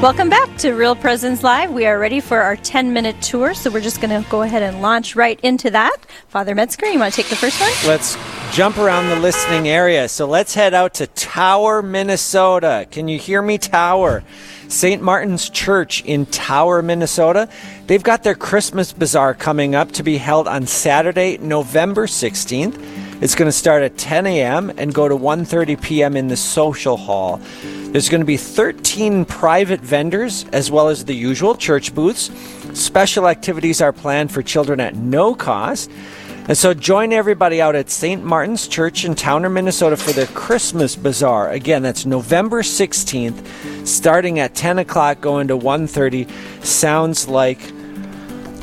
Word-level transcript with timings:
Welcome 0.00 0.28
back 0.28 0.56
to 0.58 0.74
Real 0.74 0.94
Presence 0.94 1.42
Live. 1.42 1.72
We 1.72 1.84
are 1.84 1.98
ready 1.98 2.20
for 2.20 2.40
our 2.40 2.54
10 2.54 2.92
minute 2.92 3.20
tour, 3.20 3.52
so 3.52 3.68
we're 3.68 3.80
just 3.80 4.00
going 4.00 4.22
to 4.22 4.30
go 4.30 4.42
ahead 4.42 4.62
and 4.62 4.80
launch 4.80 5.16
right 5.16 5.40
into 5.40 5.70
that. 5.70 5.96
Father 6.28 6.54
Metzger, 6.54 6.86
you 6.86 7.00
want 7.00 7.12
to 7.12 7.20
take 7.20 7.28
the 7.28 7.34
first 7.34 7.60
one? 7.60 7.72
Let's 7.84 8.16
jump 8.54 8.78
around 8.78 9.08
the 9.08 9.16
listening 9.16 9.66
area. 9.66 10.08
So 10.08 10.24
let's 10.26 10.54
head 10.54 10.72
out 10.72 10.94
to 10.94 11.08
Tower, 11.08 11.82
Minnesota. 11.82 12.86
Can 12.92 13.08
you 13.08 13.18
hear 13.18 13.42
me, 13.42 13.58
Tower? 13.58 14.22
St. 14.68 15.02
Martin's 15.02 15.50
Church 15.50 16.04
in 16.04 16.26
Tower, 16.26 16.80
Minnesota. 16.80 17.48
They've 17.88 18.00
got 18.00 18.22
their 18.22 18.36
Christmas 18.36 18.92
bazaar 18.92 19.34
coming 19.34 19.74
up 19.74 19.90
to 19.92 20.04
be 20.04 20.18
held 20.18 20.46
on 20.46 20.68
Saturday, 20.68 21.38
November 21.38 22.06
16th. 22.06 23.07
It's 23.20 23.34
going 23.34 23.48
to 23.48 23.52
start 23.52 23.82
at 23.82 23.98
10 23.98 24.26
a.m. 24.26 24.72
and 24.76 24.94
go 24.94 25.08
to 25.08 25.16
1:30 25.16 25.82
p.m. 25.82 26.16
in 26.16 26.28
the 26.28 26.36
social 26.36 26.96
hall. 26.96 27.40
There's 27.90 28.08
going 28.08 28.20
to 28.20 28.26
be 28.26 28.36
13 28.36 29.24
private 29.24 29.80
vendors 29.80 30.44
as 30.52 30.70
well 30.70 30.88
as 30.88 31.04
the 31.04 31.14
usual 31.14 31.56
church 31.56 31.94
booths. 31.94 32.30
Special 32.78 33.26
activities 33.26 33.80
are 33.80 33.92
planned 33.92 34.30
for 34.30 34.42
children 34.42 34.78
at 34.78 34.94
no 34.94 35.34
cost. 35.34 35.90
And 36.46 36.56
so 36.56 36.72
join 36.72 37.12
everybody 37.12 37.60
out 37.60 37.74
at 37.74 37.90
St. 37.90 38.24
Martin's 38.24 38.68
Church 38.68 39.04
in 39.04 39.14
Towner, 39.14 39.50
Minnesota 39.50 39.96
for 39.96 40.12
the 40.12 40.26
Christmas 40.28 40.96
Bazaar. 40.96 41.50
Again, 41.50 41.82
that's 41.82 42.06
November 42.06 42.62
16th, 42.62 43.86
starting 43.86 44.38
at 44.38 44.54
10 44.54 44.78
o'clock, 44.78 45.20
going 45.20 45.48
to 45.48 45.58
1.30. 45.58 46.64
Sounds 46.64 47.28
like 47.28 47.60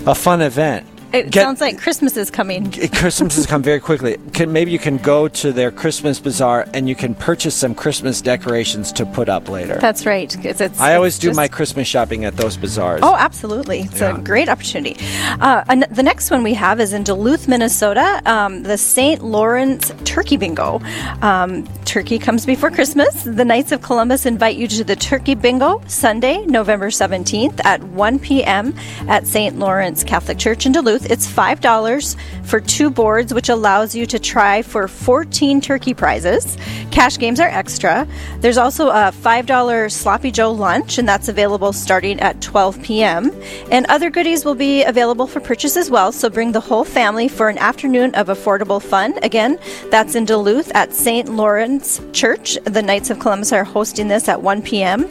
a 0.07 0.15
fun 0.15 0.41
event. 0.41 0.87
It 1.13 1.31
Get- 1.31 1.43
sounds 1.43 1.61
like 1.61 1.77
Christmas 1.79 2.17
is 2.17 2.29
coming. 2.29 2.71
Christmas 2.71 3.35
has 3.37 3.45
come 3.45 3.61
very 3.63 3.79
quickly. 3.79 4.17
Can, 4.33 4.51
maybe 4.51 4.71
you 4.71 4.79
can 4.79 4.97
go 4.97 5.27
to 5.29 5.53
their 5.53 5.71
Christmas 5.71 6.19
bazaar 6.19 6.67
and 6.73 6.89
you 6.89 6.95
can 6.95 7.15
purchase 7.15 7.55
some 7.55 7.73
Christmas 7.73 8.21
decorations 8.21 8.91
to 8.93 9.05
put 9.05 9.29
up 9.29 9.47
later. 9.47 9.77
That's 9.79 10.05
right. 10.05 10.35
it's, 10.45 10.79
I 10.79 10.95
always 10.95 11.17
do 11.17 11.27
just- 11.29 11.37
my 11.37 11.47
Christmas 11.47 11.87
shopping 11.87 12.25
at 12.25 12.35
those 12.35 12.57
bazaars. 12.57 12.99
Oh, 13.03 13.15
absolutely. 13.15 13.81
It's 13.81 14.01
Yeah. 14.01 14.17
a 14.17 14.21
great 14.21 14.49
opportunity. 14.49 14.97
Uh, 15.39 15.63
and 15.69 15.83
the 15.91 16.03
next 16.03 16.31
one 16.31 16.43
we 16.43 16.53
have 16.55 16.79
is 16.81 16.91
in 16.91 17.03
Duluth, 17.03 17.47
Minnesota, 17.47 18.21
um, 18.25 18.63
the 18.63 18.77
St. 18.77 19.23
Lawrence 19.23 19.93
Turkey 20.03 20.37
Bingo. 20.37 20.81
Um, 21.21 21.63
turkey 21.95 22.19
comes 22.19 22.45
before 22.45 22.69
Christmas. 22.69 23.23
The 23.23 23.45
Knights 23.45 23.71
of 23.71 23.81
Columbus 23.81 24.25
invite 24.25 24.57
you 24.57 24.67
to 24.67 24.83
the 24.83 24.97
Turkey 24.97 25.33
Bingo 25.33 25.81
Sunday, 25.87 26.45
November 26.45 26.89
17th 26.89 27.63
at 27.63 27.81
1 27.81 28.19
p.m. 28.19 28.75
at 29.07 29.25
St. 29.25 29.57
Lawrence 29.57 30.03
Catholic 30.03 30.37
Church 30.37 30.65
in 30.65 30.73
Duluth. 30.73 31.09
It's 31.09 31.25
$5 31.25 32.17
for 32.43 32.59
two 32.59 32.89
boards, 32.89 33.33
which 33.33 33.47
allows 33.47 33.95
you 33.95 34.05
to 34.07 34.19
try 34.19 34.61
for 34.61 34.89
14 34.89 35.61
turkey 35.61 35.93
prizes. 35.93 36.57
Cash 36.91 37.17
games 37.17 37.39
are 37.39 37.47
extra. 37.47 38.05
There's 38.39 38.57
also 38.57 38.89
a 38.89 39.13
$5 39.13 39.89
Sloppy 39.89 40.31
Joe 40.31 40.51
lunch, 40.51 40.97
and 40.97 41.07
that's 41.07 41.29
available 41.29 41.71
starting 41.71 42.19
at 42.19 42.41
12 42.41 42.83
p.m. 42.83 43.31
And 43.71 43.85
other 43.85 44.09
goodies 44.09 44.43
will 44.43 44.55
be 44.55 44.83
available 44.83 45.27
for 45.27 45.39
purchase 45.39 45.77
as 45.77 45.89
well, 45.89 46.11
so 46.11 46.29
bring 46.29 46.51
the 46.51 46.59
whole 46.59 46.83
family 46.83 47.29
for 47.29 47.47
an 47.47 47.57
afternoon 47.57 48.13
of 48.15 48.27
affordable 48.27 48.81
fun. 48.81 49.17
Again, 49.23 49.57
that's 49.91 50.15
in 50.15 50.25
Duluth 50.25 50.75
at 50.75 50.93
St. 50.93 51.29
Lawrence 51.29 51.84
Church. 52.13 52.57
The 52.65 52.81
Knights 52.81 53.09
of 53.09 53.19
Columbus 53.19 53.51
are 53.53 53.63
hosting 53.63 54.07
this 54.07 54.27
at 54.27 54.41
1 54.41 54.61
p.m. 54.61 55.05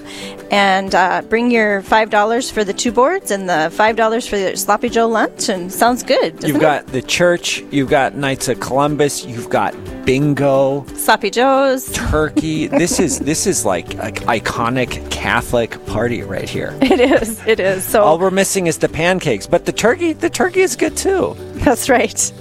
And 0.51 0.95
uh, 0.95 1.23
bring 1.23 1.51
your 1.51 1.83
$5 1.83 2.53
for 2.53 2.65
the 2.65 2.73
two 2.73 2.93
boards 2.93 3.31
and 3.31 3.49
the 3.49 3.71
$5 3.73 4.29
for 4.29 4.37
the 4.39 4.57
Sloppy 4.57 4.89
Joe 4.89 5.09
lunch, 5.09 5.49
and 5.49 5.73
sounds 5.73 6.03
good. 6.03 6.43
You've 6.45 6.57
it? 6.57 6.61
got 6.61 6.87
the 6.89 7.03
church, 7.03 7.61
you've 7.71 7.89
got 7.91 8.15
Knights 8.15 8.49
of 8.49 8.61
Columbus, 8.61 9.25
you've 9.25 9.49
got 9.51 9.75
bingo, 10.05 10.85
Sloppy 10.95 11.31
Joes. 11.31 11.91
turkey. 11.93 12.67
this 12.83 13.01
is 13.01 13.21
this 13.21 13.47
is 13.47 13.65
like 13.65 13.95
an 13.95 14.15
iconic 14.29 15.11
Catholic 15.11 15.85
party 15.87 16.23
right 16.23 16.49
here. 16.49 16.77
It 16.95 17.01
is. 17.01 17.45
It 17.47 17.59
is. 17.61 17.83
So 17.85 18.03
All 18.03 18.19
we're 18.19 18.31
missing 18.31 18.67
is 18.69 18.79
the 18.79 18.89
pancakes, 18.89 19.47
but 19.47 19.65
the 19.65 19.73
turkey, 19.73 20.13
the 20.13 20.31
turkey 20.31 20.61
is 20.61 20.77
good 20.77 20.97
too. 20.97 21.35
that's 21.65 21.89
right. 21.89 22.33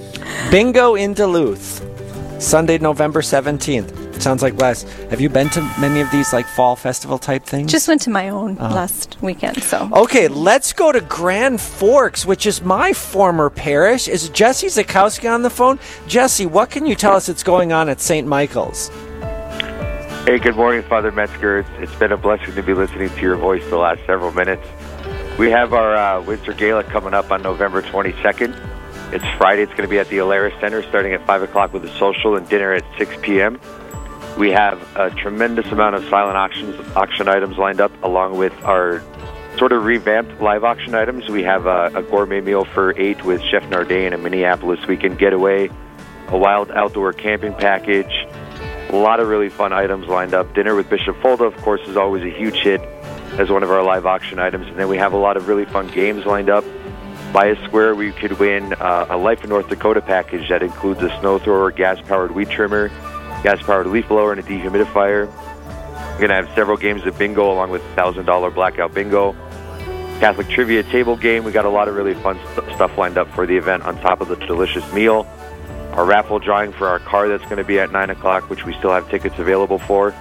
Bingo 0.52 0.96
in 0.96 1.14
Duluth, 1.14 1.82
Sunday, 2.42 2.78
November 2.78 3.22
17th. 3.22 4.03
Sounds 4.24 4.42
like 4.42 4.56
Wes. 4.58 4.84
Have 5.10 5.20
you 5.20 5.28
been 5.28 5.50
to 5.50 5.62
many 5.82 6.00
of 6.00 6.10
these 6.10 6.32
like 6.32 6.46
fall 6.48 6.78
festival 6.78 7.18
type 7.18 7.44
things? 7.44 7.70
Just 7.70 7.90
went 7.90 8.00
to 8.04 8.10
my 8.10 8.30
own 8.30 8.58
Uh-huh. 8.58 8.74
last 8.74 9.18
weekend. 9.22 9.62
So 9.62 9.90
Okay, 9.92 10.30
let's 10.30 10.72
go 10.72 10.94
to 10.94 11.02
Grand 11.02 11.60
Forks, 11.60 12.26
which 12.26 12.46
is 12.46 12.62
my 12.62 12.94
former 12.94 13.50
parish. 13.50 14.08
Is 14.08 14.30
Jesse 14.30 14.68
Zakowski 14.68 15.30
on 15.30 15.42
the 15.42 15.50
phone? 15.50 15.78
Jesse, 16.08 16.46
what 16.46 16.70
can 16.70 16.86
you 16.86 16.96
tell 16.96 17.18
us 17.18 17.26
that's 17.26 17.44
going 17.44 17.74
on 17.74 17.90
at 17.90 18.00
St. 18.00 18.26
Michael's? 18.26 18.88
Hey, 20.26 20.40
good 20.40 20.56
morning, 20.56 20.84
Father 20.84 21.12
Metzger. 21.12 21.60
It's, 21.60 21.70
it's 21.80 21.96
been 21.96 22.14
a 22.14 22.18
blessing 22.18 22.56
to 22.56 22.64
be 22.64 22.74
listening 22.74 23.10
to 23.10 23.20
your 23.22 23.36
voice 23.36 23.62
the 23.70 23.76
last 23.78 24.00
several 24.06 24.32
minutes. 24.32 24.66
We 25.38 25.52
have 25.52 25.74
our 25.74 25.96
uh, 25.98 26.22
Winter 26.22 26.54
Gala 26.54 26.86
coming 26.86 27.14
up 27.14 27.30
on 27.30 27.42
November 27.42 27.82
22nd. 27.82 28.56
It's 29.12 29.26
Friday. 29.38 29.64
It's 29.64 29.72
going 29.74 29.84
to 29.84 29.90
be 29.90 30.00
at 30.00 30.08
the 30.08 30.20
Alerus 30.20 30.58
Center 30.62 30.82
starting 30.84 31.12
at 31.12 31.28
5 31.28 31.42
o'clock 31.44 31.74
with 31.74 31.84
a 31.84 31.94
social 32.00 32.38
and 32.38 32.48
dinner 32.48 32.72
at 32.72 32.86
6 32.98 33.18
p.m. 33.22 33.60
We 34.38 34.52
have 34.52 34.82
a 34.98 35.12
tremendous 35.12 35.68
amount 35.72 35.96
of 35.96 36.04
silent 36.10 36.38
auctions, 36.38 36.76
auction 36.96 37.28
items 37.28 37.58
lined 37.58 37.80
up, 37.80 37.92
along 38.04 38.38
with 38.38 38.54
our 38.64 39.04
sort 39.58 39.72
of 39.72 39.86
revamped 39.86 40.42
live 40.42 40.64
auction 40.64 40.96
items. 40.96 41.30
We 41.30 41.44
have 41.44 41.68
a, 41.68 41.92
a 41.94 42.02
gourmet 42.02 42.42
meal 42.42 42.66
for 42.66 43.00
eight 43.00 43.24
with 43.24 43.42
Chef 43.44 43.64
Narday 43.64 44.06
and 44.06 44.16
a 44.16 44.18
Minneapolis 44.18 44.86
weekend 44.88 45.20
getaway, 45.20 45.70
a 46.30 46.38
wild 46.38 46.72
outdoor 46.72 47.14
camping 47.14 47.54
package, 47.54 48.12
a 48.90 48.96
lot 48.96 49.20
of 49.20 49.28
really 49.28 49.50
fun 49.50 49.72
items 49.72 50.08
lined 50.08 50.34
up. 50.34 50.54
Dinner 50.56 50.76
with 50.76 50.90
Bishop 50.90 51.16
Folda, 51.18 51.46
of 51.46 51.56
course, 51.58 51.82
is 51.88 51.96
always 51.96 52.24
a 52.24 52.30
huge 52.30 52.56
hit 52.56 52.82
as 53.40 53.50
one 53.50 53.62
of 53.62 53.70
our 53.70 53.84
live 53.84 54.06
auction 54.06 54.40
items. 54.40 54.68
And 54.68 54.78
then 54.78 54.88
we 54.88 54.98
have 54.98 55.14
a 55.14 55.18
lot 55.18 55.38
of 55.38 55.48
really 55.48 55.66
fun 55.66 55.88
games 55.90 56.26
lined 56.26 56.50
up. 56.50 56.64
Buy 57.32 57.48
a 57.48 57.68
square, 57.68 57.96
we 57.96 58.12
could 58.12 58.40
win 58.40 58.74
uh, 58.74 59.08
a 59.10 59.18
Life 59.18 59.44
in 59.44 59.50
North 59.50 59.68
Dakota 59.70 60.02
package 60.02 60.50
that 60.50 60.62
includes 60.62 61.02
a 61.02 61.10
snow 61.20 61.40
thrower, 61.40 61.72
gas 61.72 62.00
powered 62.02 62.32
weed 62.32 62.50
trimmer, 62.50 62.92
gas 63.44 63.62
powered 63.62 63.88
leaf 63.88 64.08
blower, 64.08 64.32
and 64.32 64.40
a 64.40 64.44
dehumidifier. 64.44 65.28
We're 65.28 66.18
going 66.18 66.30
to 66.30 66.36
have 66.36 66.50
several 66.56 66.78
games 66.78 67.06
of 67.06 67.18
bingo 67.18 67.52
along 67.52 67.70
with 67.70 67.82
$1,000 67.96 68.54
blackout 68.56 68.94
bingo. 68.94 69.34
Catholic 70.20 70.48
trivia 70.48 70.84
table 70.84 71.18
game. 71.18 71.44
We 71.44 71.52
got 71.52 71.66
a 71.66 71.70
lot 71.70 71.88
of 71.88 71.96
really 71.96 72.14
fun 72.14 72.40
st- 72.56 72.74
stuff 72.76 72.98
lined 72.98 73.18
up 73.18 73.30
for 73.34 73.46
the 73.46 73.58
event 73.58 73.84
on 73.84 74.00
top 74.00 74.22
of 74.22 74.30
the 74.30 74.36
delicious 74.38 74.92
meal. 74.94 75.28
Our 75.92 76.06
raffle 76.06 76.40
drawing 76.40 76.72
for 76.72 76.88
our 76.88 77.00
car 77.00 77.28
that's 77.28 77.44
going 77.44 77.58
to 77.58 77.64
be 77.64 77.80
at 77.80 77.92
9 77.92 78.10
o'clock, 78.10 78.50
which 78.50 78.66
we 78.66 78.74
still 78.74 78.92
have 78.92 79.10
tickets 79.10 79.38
available 79.38 79.80
for. 79.80 80.16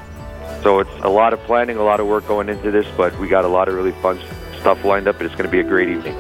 So 0.63 0.81
it's 0.81 0.91
a 1.03 1.09
lot 1.09 1.33
of 1.33 1.41
planning, 1.41 1.77
a 1.77 1.83
lot 1.83 2.01
of 2.01 2.07
work 2.07 2.27
going 2.27 2.49
into 2.49 2.71
this, 2.71 2.87
but 2.97 3.17
we 3.19 3.29
got 3.29 3.45
a 3.45 3.49
lot 3.49 3.69
of 3.69 3.75
really 3.75 3.93
fun 4.03 4.19
stuff 4.61 4.85
lined 4.85 5.09
up, 5.09 5.17
and 5.21 5.27
it's 5.27 5.35
going 5.35 5.49
to 5.49 5.53
be 5.53 5.61
a 5.61 5.65
great 5.65 5.89
evening. 5.89 6.15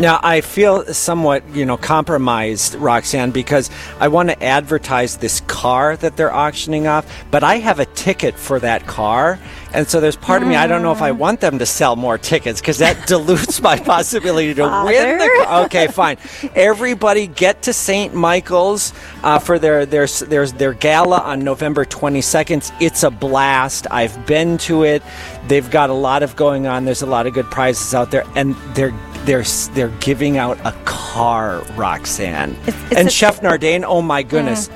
Now, 0.00 0.20
I 0.22 0.40
feel 0.40 0.84
somewhat, 0.94 1.46
you 1.54 1.66
know, 1.66 1.76
compromised, 1.76 2.74
Roxanne, 2.76 3.30
because 3.30 3.70
I 4.00 4.08
want 4.08 4.30
to 4.30 4.42
advertise 4.42 5.18
this 5.18 5.40
car 5.42 5.96
that 5.98 6.16
they're 6.16 6.34
auctioning 6.34 6.86
off, 6.86 7.06
but 7.30 7.44
I 7.44 7.56
have 7.56 7.78
a 7.78 7.84
ticket 7.84 8.34
for 8.34 8.58
that 8.60 8.86
car. 8.86 9.38
And 9.74 9.86
so 9.86 10.00
there's 10.00 10.16
part 10.16 10.42
of 10.42 10.48
me, 10.48 10.56
I 10.56 10.66
don't 10.66 10.82
know 10.82 10.92
if 10.92 11.02
I 11.02 11.12
want 11.12 11.40
them 11.40 11.58
to 11.58 11.66
sell 11.66 11.94
more 11.94 12.18
tickets 12.18 12.60
because 12.60 12.78
that 12.78 13.06
dilutes 13.06 13.60
my 13.60 13.78
possibility 13.78 14.54
to 14.54 14.62
win 14.62 15.18
the 15.18 15.44
car. 15.44 15.64
Okay, 15.66 15.86
fine. 15.88 16.16
Everybody 16.54 17.26
get 17.26 17.62
to 17.62 17.72
St. 17.72 18.14
Michael's 18.14 18.94
uh, 19.22 19.38
for 19.38 19.58
their, 19.58 19.84
their, 19.84 20.06
their, 20.06 20.46
their 20.46 20.72
gala 20.72 21.18
on 21.18 21.44
November 21.44 21.84
22nd. 21.84 22.72
It's 22.80 23.02
a 23.02 23.10
blast. 23.10 23.86
I've 23.90 24.26
been 24.26 24.56
to 24.58 24.84
it. 24.84 25.02
They've 25.48 25.70
got 25.70 25.90
a 25.90 25.94
lot 25.94 26.22
of 26.22 26.34
going 26.34 26.66
on. 26.66 26.86
There's 26.86 27.02
a 27.02 27.06
lot 27.06 27.26
of 27.26 27.34
good 27.34 27.50
prizes 27.50 27.94
out 27.94 28.10
there. 28.10 28.24
And 28.34 28.54
they're 28.74 28.94
they're 29.24 29.44
they're 29.74 29.88
giving 30.00 30.36
out 30.38 30.58
a 30.64 30.72
car, 30.84 31.62
Roxanne. 31.76 32.52
It's- 32.66 32.74
it's 32.90 32.96
and 32.98 33.08
a- 33.08 33.10
Chef 33.10 33.40
Nardane, 33.40 33.84
oh 33.86 34.02
my 34.02 34.22
goodness. 34.22 34.70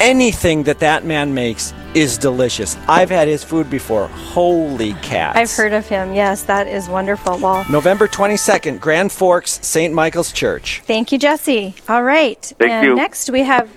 Anything 0.00 0.62
that 0.64 0.78
that 0.78 1.04
man 1.04 1.34
makes 1.34 1.74
is 1.92 2.18
delicious. 2.18 2.76
I've 2.86 3.10
had 3.10 3.26
his 3.26 3.42
food 3.42 3.68
before. 3.68 4.06
Holy 4.06 4.92
cats. 5.02 5.36
I've 5.36 5.50
heard 5.50 5.72
of 5.72 5.88
him. 5.88 6.14
Yes, 6.14 6.42
that 6.44 6.68
is 6.68 6.88
wonderful. 6.88 7.36
Well, 7.38 7.66
November 7.68 8.06
22nd, 8.06 8.78
Grand 8.78 9.10
Forks, 9.10 9.58
St. 9.66 9.92
Michael's 9.92 10.30
Church. 10.30 10.82
thank 10.86 11.10
you, 11.10 11.18
Jesse. 11.18 11.74
All 11.88 12.04
right. 12.04 12.40
Thank 12.60 12.70
and 12.70 12.86
you. 12.86 12.94
next 12.94 13.28
we 13.30 13.42
have, 13.42 13.68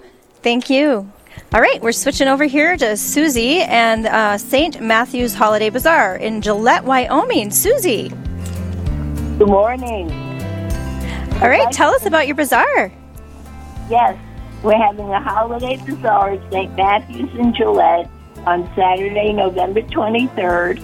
thank 0.44 0.70
you. 0.70 1.12
All 1.54 1.62
right, 1.62 1.82
we're 1.82 1.92
switching 1.92 2.28
over 2.28 2.44
here 2.44 2.78
to 2.78 2.96
Susie 2.96 3.62
and 3.62 4.06
uh, 4.06 4.38
St. 4.38 4.80
Matthew's 4.80 5.34
Holiday 5.34 5.70
Bazaar 5.72 6.18
in 6.18 6.42
Gillette, 6.42 6.84
Wyoming. 6.86 7.50
Susie. 7.50 8.12
Good 9.42 9.50
morning. 9.50 10.12
All 11.42 11.50
right, 11.50 11.72
tell 11.72 11.96
us 11.96 12.06
about 12.06 12.28
your 12.28 12.36
bazaar. 12.36 12.92
Yes, 13.90 14.16
we're 14.62 14.78
having 14.78 15.10
a 15.10 15.20
holiday 15.20 15.78
bazaar 15.78 16.34
at 16.34 16.52
St. 16.52 16.76
Matthew's 16.76 17.34
in 17.34 17.52
Gillette 17.52 18.08
on 18.46 18.72
Saturday, 18.76 19.34
November 19.34 19.82
23rd, 19.82 20.78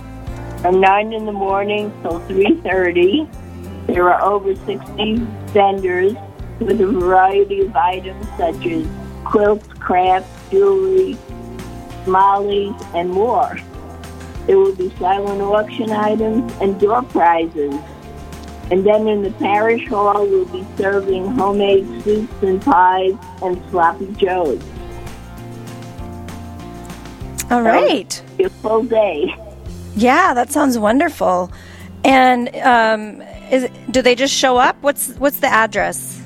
from 0.64 0.82
9 0.82 1.14
in 1.14 1.28
the 1.28 1.32
morning 1.32 1.94
till 2.02 2.20
3.30. 2.22 3.86
There 3.86 4.12
are 4.12 4.20
over 4.24 4.56
60 4.56 5.16
vendors 5.54 6.14
with 6.60 6.82
a 6.82 6.88
variety 6.88 7.62
of 7.62 7.76
items 7.76 8.26
such 8.38 8.66
as 8.66 8.88
quilts, 9.24 9.68
crafts, 9.74 10.32
jewelry, 10.50 11.16
mollies, 12.08 12.74
and 12.96 13.12
more. 13.12 13.56
There 14.48 14.58
will 14.58 14.74
be 14.74 14.90
silent 14.98 15.44
auction 15.44 15.92
items 15.92 16.52
and 16.60 16.80
door 16.80 17.04
prizes. 17.04 17.76
And 18.70 18.86
then 18.86 19.08
in 19.08 19.22
the 19.24 19.32
parish 19.32 19.88
hall, 19.88 20.26
we'll 20.28 20.46
be 20.46 20.66
serving 20.78 21.26
homemade 21.28 21.86
soups 22.04 22.34
and 22.42 22.62
pies 22.62 23.14
and 23.42 23.62
sloppy 23.70 24.12
joes. 24.14 24.62
All 27.50 27.62
right. 27.62 28.22
Be 28.38 28.44
A 28.44 28.50
full 28.50 28.84
day. 28.84 29.34
Yeah, 29.96 30.34
that 30.34 30.52
sounds 30.52 30.78
wonderful. 30.78 31.50
And 32.04 32.54
um, 32.58 33.22
is, 33.52 33.70
do 33.92 34.02
they 34.02 34.16
just 34.16 34.34
show 34.34 34.58
up? 34.58 34.76
What's 34.82 35.10
what's 35.16 35.40
the 35.40 35.48
address? 35.48 36.22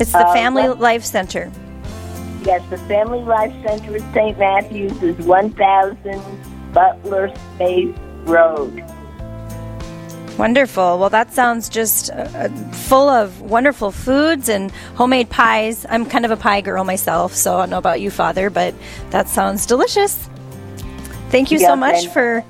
It's 0.00 0.12
the 0.12 0.26
Uh, 0.26 0.32
Family 0.34 0.68
what- 0.68 0.80
Life 0.80 1.04
Center. 1.04 1.50
Yes, 2.42 2.62
the 2.68 2.78
Family 2.78 3.20
Life 3.22 3.52
Center 3.66 3.96
at 3.96 4.14
St. 4.14 4.38
Matthews 4.38 5.02
is 5.02 5.16
1000 5.26 6.20
Butler 6.72 7.28
Spaeth 7.58 7.96
Road. 8.28 8.84
Wonderful. 10.38 10.98
Well, 10.98 11.08
that 11.10 11.32
sounds 11.32 11.68
just 11.70 12.10
uh, 12.10 12.28
uh, 12.34 12.48
full 12.72 13.08
of 13.08 13.40
wonderful 13.40 13.90
foods 13.90 14.50
and 14.50 14.70
homemade 14.94 15.30
pies. 15.30 15.86
I'm 15.88 16.04
kind 16.04 16.26
of 16.26 16.30
a 16.30 16.36
pie 16.36 16.60
girl 16.60 16.84
myself, 16.84 17.34
so 17.34 17.56
I 17.56 17.60
don't 17.60 17.70
know 17.70 17.78
about 17.78 18.02
you, 18.02 18.10
Father, 18.10 18.50
but 18.50 18.74
that 19.10 19.28
sounds 19.28 19.64
delicious. 19.64 20.28
Thank 21.30 21.50
you 21.50 21.58
so 21.58 21.74
much 21.74 22.08
for. 22.08 22.44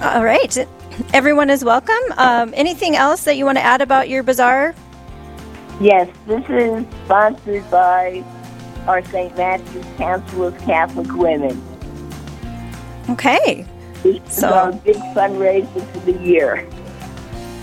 All 0.00 0.24
right. 0.24 0.66
Everyone 1.14 1.50
is 1.50 1.64
welcome. 1.64 1.94
Um, 2.16 2.52
anything 2.56 2.96
else 2.96 3.24
that 3.24 3.36
you 3.36 3.44
want 3.44 3.58
to 3.58 3.64
add 3.64 3.80
about 3.80 4.08
your 4.08 4.22
bazaar? 4.22 4.74
Yes, 5.80 6.08
this 6.26 6.44
is 6.48 6.84
sponsored 7.04 7.70
by 7.70 8.24
our 8.88 9.04
St. 9.04 9.36
Matthew's 9.36 9.86
Council 9.98 10.44
of 10.44 10.58
Catholic 10.58 11.12
Women. 11.12 11.62
Okay. 13.10 13.66
So- 14.28 14.48
our 14.48 14.72
big 14.72 14.96
fundraiser 15.14 15.92
for 15.92 16.00
the 16.00 16.18
year. 16.22 16.66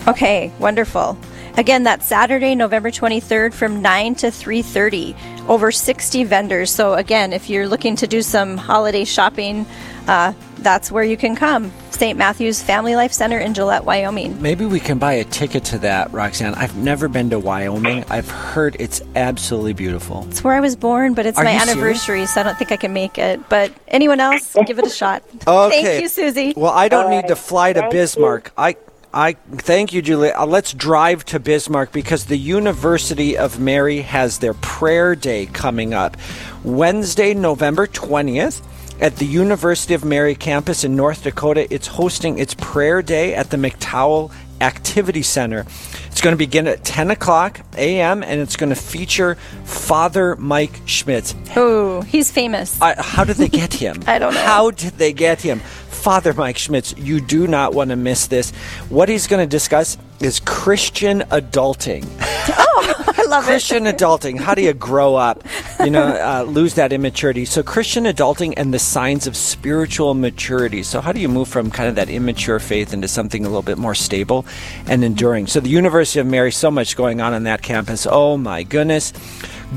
Okay, 0.06 0.52
wonderful. 0.58 1.16
Again, 1.56 1.84
that's 1.84 2.04
Saturday, 2.06 2.54
November 2.54 2.90
23rd 2.90 3.54
from 3.54 3.80
9 3.80 4.16
to 4.16 4.30
3:30. 4.30 5.14
Over 5.48 5.70
60 5.70 6.24
vendors. 6.24 6.70
So 6.70 6.94
again, 6.94 7.32
if 7.32 7.48
you're 7.48 7.68
looking 7.68 7.94
to 7.96 8.06
do 8.06 8.22
some 8.22 8.56
holiday 8.56 9.04
shopping, 9.04 9.64
uh, 10.06 10.32
that's 10.58 10.90
where 10.90 11.04
you 11.04 11.16
can 11.16 11.36
come. 11.36 11.72
St. 11.90 12.18
Matthew's 12.18 12.62
Family 12.62 12.96
Life 12.96 13.12
Center 13.12 13.38
in 13.38 13.54
Gillette, 13.54 13.84
Wyoming. 13.84 14.40
Maybe 14.42 14.66
we 14.66 14.80
can 14.80 14.98
buy 14.98 15.12
a 15.14 15.24
ticket 15.24 15.64
to 15.66 15.78
that, 15.78 16.12
Roxanne. 16.12 16.54
I've 16.54 16.76
never 16.76 17.06
been 17.08 17.30
to 17.30 17.38
Wyoming. 17.38 18.04
I've 18.08 18.28
heard 18.28 18.76
it's 18.80 19.00
absolutely 19.14 19.74
beautiful. 19.74 20.26
It's 20.28 20.42
where 20.42 20.54
I 20.54 20.60
was 20.60 20.74
born, 20.74 21.14
but 21.14 21.24
it's 21.26 21.38
Are 21.38 21.44
my 21.44 21.52
you 21.52 21.58
serious? 21.60 21.76
anniversary, 21.76 22.26
so 22.26 22.40
I 22.40 22.44
don't 22.44 22.58
think 22.58 22.72
I 22.72 22.76
can 22.76 22.92
make 22.92 23.16
it. 23.18 23.48
But 23.48 23.72
anyone 23.88 24.18
else, 24.20 24.56
give 24.66 24.78
it 24.78 24.86
a 24.86 24.90
shot. 24.90 25.22
Okay. 25.46 25.82
Thank 25.82 26.02
you, 26.02 26.08
Susie. 26.08 26.54
Well, 26.56 26.72
I 26.72 26.88
don't 26.88 27.04
All 27.06 27.10
need 27.10 27.28
to 27.28 27.36
fly 27.36 27.72
to 27.72 27.80
Thank 27.80 27.92
you. 27.92 28.00
Bismarck. 28.00 28.52
I 28.56 28.76
I 29.12 29.34
thank 29.52 29.92
you, 29.92 30.02
Julie. 30.02 30.32
Uh, 30.32 30.44
let's 30.46 30.72
drive 30.72 31.24
to 31.26 31.38
Bismarck 31.38 31.92
because 31.92 32.24
the 32.26 32.36
University 32.36 33.36
of 33.38 33.60
Mary 33.60 34.00
has 34.00 34.38
their 34.38 34.54
prayer 34.54 35.14
day 35.14 35.46
coming 35.46 35.94
up 35.94 36.16
Wednesday, 36.64 37.32
November 37.34 37.86
20th. 37.86 38.60
At 39.00 39.16
the 39.16 39.26
University 39.26 39.92
of 39.94 40.04
Mary 40.04 40.34
campus 40.36 40.84
in 40.84 40.94
North 40.94 41.24
Dakota, 41.24 41.72
it's 41.72 41.88
hosting 41.88 42.38
its 42.38 42.54
prayer 42.54 43.02
day 43.02 43.34
at 43.34 43.50
the 43.50 43.56
McDowell 43.56 44.32
Activity 44.60 45.22
Center. 45.22 45.66
It's 46.06 46.20
going 46.20 46.32
to 46.32 46.38
begin 46.38 46.68
at 46.68 46.84
10 46.84 47.10
o'clock 47.10 47.60
a.m. 47.76 48.22
and 48.22 48.40
it's 48.40 48.54
going 48.54 48.70
to 48.70 48.76
feature 48.76 49.34
Father 49.64 50.36
Mike 50.36 50.80
Schmitz. 50.86 51.34
Oh, 51.56 52.02
he's 52.02 52.30
famous. 52.30 52.80
I, 52.80 52.94
how 52.96 53.24
did 53.24 53.36
they 53.36 53.48
get 53.48 53.74
him? 53.74 54.02
I 54.06 54.20
don't 54.20 54.32
know. 54.32 54.40
How 54.40 54.70
did 54.70 54.92
they 54.94 55.12
get 55.12 55.42
him? 55.42 55.60
Father 56.04 56.34
Mike 56.34 56.58
Schmitz, 56.58 56.94
you 56.98 57.18
do 57.18 57.46
not 57.46 57.72
want 57.72 57.88
to 57.88 57.96
miss 57.96 58.26
this. 58.26 58.50
What 58.90 59.08
he's 59.08 59.26
going 59.26 59.40
to 59.40 59.50
discuss 59.50 59.96
is 60.20 60.38
Christian 60.40 61.20
adulting. 61.30 62.06
Oh, 62.76 63.14
I 63.16 63.22
love 63.22 63.44
Christian 63.44 63.84
adulting. 63.84 64.38
How 64.38 64.54
do 64.54 64.60
you 64.60 64.74
grow 64.74 65.14
up? 65.14 65.42
You 65.80 65.90
know, 65.90 66.02
uh, 66.02 66.42
lose 66.42 66.74
that 66.74 66.92
immaturity. 66.92 67.46
So, 67.46 67.62
Christian 67.62 68.04
adulting 68.04 68.52
and 68.56 68.74
the 68.74 68.78
signs 68.78 69.26
of 69.26 69.34
spiritual 69.36 70.12
maturity. 70.12 70.82
So, 70.82 71.00
how 71.00 71.12
do 71.12 71.20
you 71.20 71.28
move 71.28 71.48
from 71.48 71.70
kind 71.70 71.88
of 71.88 71.94
that 71.94 72.10
immature 72.10 72.58
faith 72.58 72.92
into 72.92 73.08
something 73.08 73.44
a 73.46 73.48
little 73.48 73.62
bit 73.62 73.78
more 73.78 73.94
stable 73.94 74.44
and 74.86 75.02
enduring? 75.04 75.46
So, 75.46 75.60
the 75.60 75.70
University 75.70 76.20
of 76.20 76.26
Mary, 76.26 76.52
so 76.52 76.70
much 76.70 76.96
going 76.96 77.22
on 77.22 77.32
on 77.32 77.44
that 77.44 77.62
campus. 77.62 78.06
Oh 78.10 78.36
my 78.36 78.62
goodness. 78.62 79.14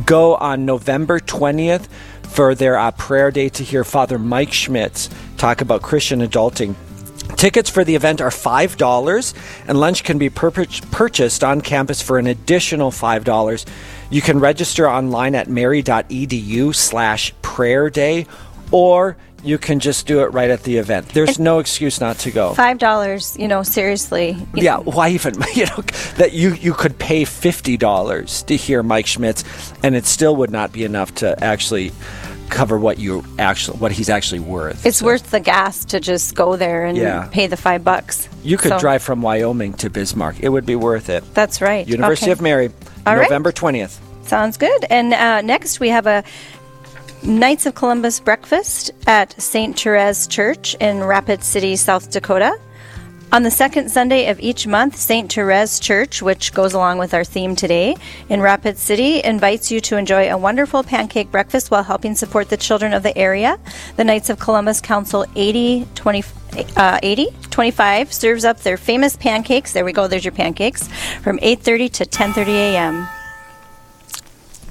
Go 0.05 0.35
on 0.35 0.65
November 0.65 1.19
20th 1.19 1.87
for 2.23 2.53
their 2.53 2.77
uh, 2.77 2.91
prayer 2.91 3.31
day 3.31 3.47
to 3.49 3.63
hear 3.63 3.83
Father 3.85 4.19
Mike 4.19 4.51
Schmitz 4.51 5.09
talk 5.37 5.61
about 5.61 5.81
Christian 5.81 6.21
adulting. 6.21 6.75
Tickets 7.35 7.69
for 7.69 7.83
the 7.83 7.93
event 7.95 8.21
are 8.21 8.29
$5, 8.29 9.33
and 9.67 9.79
lunch 9.79 10.03
can 10.03 10.17
be 10.17 10.29
pur- 10.29 10.51
purchased 10.91 11.43
on 11.43 11.61
campus 11.61 12.01
for 12.01 12.17
an 12.17 12.25
additional 12.27 12.89
$5. 12.89 13.65
You 14.09 14.21
can 14.21 14.39
register 14.39 14.89
online 14.89 15.35
at 15.35 15.49
mary.edu 15.49 16.73
slash 16.73 17.33
prayer 17.41 17.89
day, 17.89 18.25
or 18.71 19.17
you 19.43 19.57
can 19.59 19.79
just 19.79 20.07
do 20.07 20.21
it 20.21 20.27
right 20.33 20.49
at 20.49 20.63
the 20.63 20.77
event. 20.77 21.09
There's 21.09 21.37
no 21.37 21.59
excuse 21.59 22.01
not 22.01 22.17
to 22.19 22.31
go. 22.31 22.53
Five 22.55 22.79
dollars, 22.79 23.37
you 23.37 23.47
know, 23.47 23.61
seriously. 23.61 24.31
You- 24.55 24.63
Yeah, 24.63 24.77
why 24.79 25.09
even 25.09 25.35
you 25.53 25.65
know 25.65 25.83
that 26.15 26.31
you 26.33 26.53
you 26.53 26.73
could 26.73 26.97
pay 26.97 27.23
fifty 27.23 27.77
dollars 27.77 28.41
to 28.43 28.55
hear 28.55 28.81
Mike 28.81 29.05
Schmitz, 29.05 29.43
and 29.83 29.95
it 29.95 30.05
still 30.05 30.35
would 30.37 30.49
not 30.49 30.71
be 30.71 30.83
enough 30.85 31.13
to 31.15 31.41
actually 31.43 31.91
cover 32.49 32.77
what 32.79 32.97
you 32.99 33.23
actually 33.39 33.77
what 33.77 33.91
he's 33.91 34.09
actually 34.09 34.39
worth. 34.39 34.85
It's 34.85 34.99
So 34.99 35.05
worth 35.05 35.31
the 35.31 35.39
gas 35.39 35.83
to 35.85 35.99
just 35.99 36.35
go 36.35 36.55
there 36.55 36.85
and 36.85 36.97
Yeah. 36.97 37.27
pay 37.31 37.47
the 37.47 37.57
five 37.57 37.83
bucks. 37.83 38.27
You 38.43 38.57
could 38.57 38.69
So, 38.71 38.79
drive 38.79 39.01
from 39.03 39.21
Wyoming 39.21 39.73
to 39.73 39.89
Bismarck. 39.89 40.37
It 40.39 40.49
would 40.49 40.65
be 40.65 40.75
worth 40.75 41.09
it. 41.09 41.23
That's 41.33 41.61
right. 41.61 41.87
University 41.87 42.31
Okay. 42.31 42.31
of 42.33 42.41
Mary, 42.41 42.71
All 43.05 43.15
right. 43.15 43.23
November 43.23 43.51
twentieth. 43.51 43.99
Sounds 44.25 44.57
good. 44.57 44.85
And 44.89 45.13
uh, 45.13 45.41
next 45.41 45.79
we 45.79 45.89
have 45.89 46.07
a 46.07 46.23
Knights 47.23 47.65
of 47.65 47.73
Columbus 47.75 48.19
breakfast 48.19 48.91
at 49.07 49.39
St. 49.41 49.77
Therese 49.77 50.27
Church 50.27 50.75
in 50.79 51.03
Rapid 51.03 51.43
City, 51.43 51.75
South 51.75 52.11
Dakota. 52.11 52.57
On 53.29 53.43
the 53.43 53.51
second 53.51 53.89
Sunday 53.89 54.29
of 54.29 54.39
each 54.39 54.65
month, 54.65 54.95
St. 54.95 55.31
Therese 55.31 55.81
Church, 55.81 56.21
which 56.21 56.53
goes 56.53 56.73
along 56.73 56.97
with 56.97 57.13
our 57.13 57.25
theme 57.25 57.57
today, 57.57 57.97
in 58.29 58.39
Rapid 58.39 58.77
City, 58.77 59.21
invites 59.21 59.69
you 59.69 59.81
to 59.81 59.97
enjoy 59.97 60.31
a 60.31 60.37
wonderful 60.37 60.81
pancake 60.81 61.29
breakfast 61.29 61.69
while 61.69 61.83
helping 61.83 62.15
support 62.15 62.47
the 62.47 62.55
children 62.55 62.93
of 62.93 63.03
the 63.03 63.15
area. 63.17 63.59
The 63.97 64.05
Knights 64.05 64.29
of 64.29 64.39
Columbus 64.39 64.79
Council 64.79 65.25
80 65.35 65.85
20, 65.93 66.23
uh, 66.77 66.99
80 67.03 67.27
25 67.51 68.13
serves 68.13 68.45
up 68.45 68.61
their 68.61 68.77
famous 68.77 69.17
pancakes. 69.17 69.73
There 69.73 69.83
we 69.83 69.91
go. 69.91 70.07
There's 70.07 70.23
your 70.23 70.31
pancakes 70.31 70.87
from 71.21 71.37
8:30 71.39 71.91
to 71.91 72.05
10:30 72.05 72.47
a.m. 72.47 73.09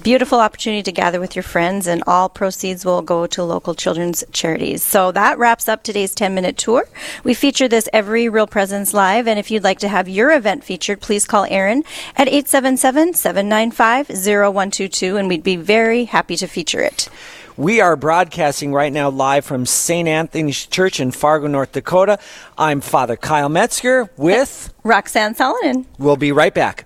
Beautiful 0.06 0.38
opportunity 0.38 0.84
to 0.84 0.92
gather 0.92 1.18
with 1.18 1.34
your 1.34 1.42
friends, 1.42 1.88
and 1.88 2.04
all 2.06 2.28
proceeds 2.28 2.84
will 2.84 3.02
go 3.02 3.26
to 3.26 3.42
local 3.42 3.75
children's 3.75 4.22
charities. 4.32 4.84
So 4.84 5.10
that 5.10 5.36
wraps 5.36 5.68
up 5.68 5.82
today's 5.82 6.14
10 6.14 6.32
minute 6.32 6.56
tour. 6.56 6.88
We 7.25 7.34
feature 7.34 7.66
this 7.66 7.88
every 7.92 8.28
Real 8.28 8.46
Presence 8.46 8.94
Live, 8.94 9.26
and 9.26 9.36
if 9.36 9.50
you'd 9.50 9.64
like 9.64 9.80
to 9.80 9.88
have 9.88 10.08
your 10.08 10.30
event 10.30 10.62
featured, 10.62 11.00
please 11.00 11.26
call 11.26 11.44
Aaron 11.48 11.82
at 12.16 12.28
877 12.28 13.14
795 13.14 14.08
0122, 14.10 15.16
and 15.16 15.26
we'd 15.26 15.42
be 15.42 15.56
very 15.56 16.04
happy 16.04 16.36
to 16.36 16.46
feature 16.46 16.82
it. 16.82 17.08
We 17.56 17.80
are 17.80 17.96
broadcasting 17.96 18.72
right 18.72 18.92
now 18.92 19.10
live 19.10 19.44
from 19.44 19.66
St. 19.66 20.06
Anthony's 20.06 20.66
Church 20.66 21.00
in 21.00 21.10
Fargo, 21.10 21.48
North 21.48 21.72
Dakota. 21.72 22.20
I'm 22.56 22.80
Father 22.80 23.16
Kyle 23.16 23.48
Metzger 23.48 24.08
with. 24.16 24.72
Roxanne 24.84 25.34
Salonen 25.34 25.84
We'll 25.98 26.16
be 26.16 26.30
right 26.30 26.54
back. 26.54 26.86